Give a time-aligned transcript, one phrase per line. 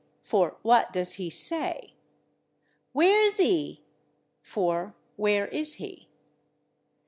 [0.23, 1.93] for "what does he say?"
[2.91, 3.83] "ware zee?"
[4.41, 6.07] for "where is he?"